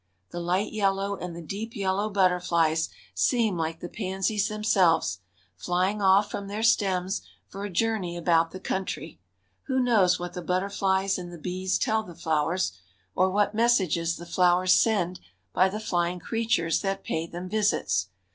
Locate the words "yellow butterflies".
1.75-2.89